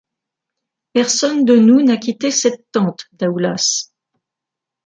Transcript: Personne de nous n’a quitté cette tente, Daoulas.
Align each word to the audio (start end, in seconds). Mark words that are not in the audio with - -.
Personne 0.93 1.45
de 1.45 1.55
nous 1.57 1.83
n’a 1.83 1.95
quitté 1.97 2.31
cette 2.31 2.65
tente, 2.71 3.05
Daoulas. 3.11 3.91